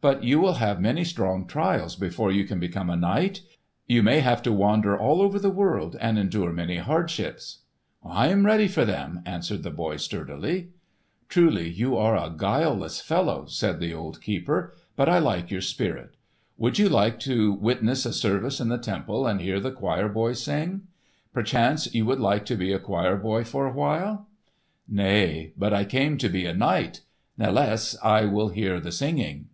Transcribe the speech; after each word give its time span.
"But 0.00 0.22
you 0.22 0.38
will 0.38 0.54
have 0.62 0.80
many 0.80 1.02
strong 1.02 1.44
trials 1.44 1.96
before 1.96 2.30
you 2.30 2.44
can 2.44 2.60
become 2.60 2.88
a 2.88 2.94
knight. 2.94 3.40
You 3.88 4.00
may 4.00 4.20
have 4.20 4.42
to 4.44 4.52
wander 4.52 4.96
all 4.96 5.20
over 5.20 5.40
the 5.40 5.50
world 5.50 5.96
and 6.00 6.16
endure 6.16 6.52
many 6.52 6.76
hardships." 6.76 7.62
"I 8.04 8.28
am 8.28 8.46
ready 8.46 8.68
for 8.68 8.84
them," 8.84 9.22
answered 9.26 9.64
the 9.64 9.72
boy 9.72 9.96
sturdily. 9.96 10.68
"Truly 11.28 11.68
you 11.68 11.96
are 11.96 12.16
a 12.16 12.30
guileless 12.30 13.00
fellow," 13.00 13.46
said 13.46 13.80
the 13.80 13.92
old 13.92 14.22
keeper; 14.22 14.72
"but 14.94 15.08
I 15.08 15.18
like 15.18 15.50
your 15.50 15.60
spirit. 15.60 16.14
Would 16.58 16.78
you 16.78 16.88
like 16.88 17.18
to 17.22 17.50
witness 17.52 18.06
a 18.06 18.12
service 18.12 18.60
in 18.60 18.68
the 18.68 18.78
temple 18.78 19.26
and 19.26 19.40
hear 19.40 19.58
the 19.58 19.72
choir 19.72 20.08
boys 20.08 20.40
sing? 20.40 20.82
Perchance 21.34 21.92
you 21.92 22.06
would 22.06 22.20
like 22.20 22.44
to 22.46 22.54
be 22.54 22.72
a 22.72 22.78
choir 22.78 23.16
boy 23.16 23.42
for 23.42 23.66
awhile?" 23.66 24.28
"Nay, 24.88 25.54
but 25.56 25.74
I 25.74 25.84
came 25.84 26.18
to 26.18 26.28
be 26.28 26.46
a 26.46 26.54
knight. 26.54 27.00
Nathless 27.36 27.96
I 28.00 28.26
will 28.26 28.50
hear 28.50 28.78
the 28.78 28.92
singing." 28.92 29.48